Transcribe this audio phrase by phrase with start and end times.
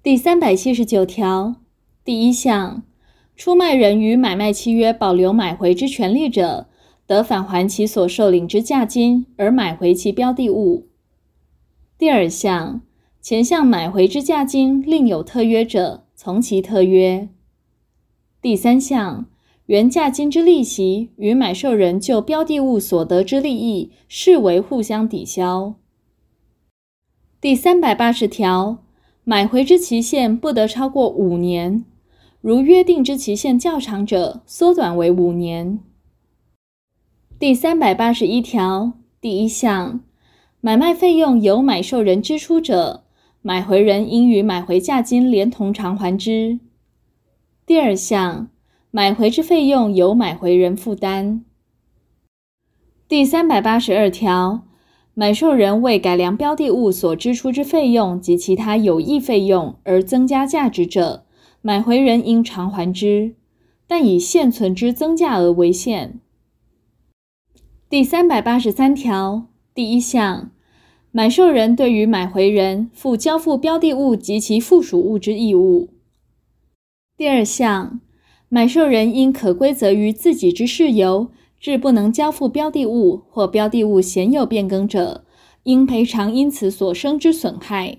[0.00, 1.56] 第三百七十九条
[2.04, 2.84] 第一项，
[3.34, 6.68] 出卖人于买卖契约保留买回之权利者，
[7.04, 10.86] 得返还其所受领之价金，而买回其标的物。
[11.98, 12.80] 第二项，
[13.20, 17.28] 前项买回之价金另有特约者，从其特约。
[18.40, 19.26] 第三项，
[19.66, 25.74] 原价金之利息与买受人就标的物所得之利益，视为互相抵销。
[27.40, 28.84] 第三百八十条。
[29.28, 31.84] 买回之期限不得超过五年，
[32.40, 35.80] 如约定之期限较长者，缩短为五年。
[37.38, 40.00] 第三百八十一条第一项，
[40.62, 43.04] 买卖费用由买受人支出者，
[43.42, 46.58] 买回人应与买回价金连同偿还之。
[47.66, 48.48] 第二项，
[48.90, 51.44] 买回之费用由买回人负担。
[53.06, 54.67] 第三百八十二条。
[55.18, 61.24] 买受人为改良标的物所支出之费用及其他有益费用而增加价值者，
[61.60, 63.34] 买回人应偿还之，
[63.88, 66.20] 但以现存之增价额为限。
[67.90, 70.52] 第三百八十三条第一项，
[71.10, 75.88] 买受人对于买回人负交付标的物及其附属物之义务。
[77.16, 77.98] 第二项，
[78.48, 85.24] 买受人因可归责于自己之事由，致不能交付标的物，或标的物鲜有变更者，
[85.64, 87.98] 应赔偿因此所生之损害。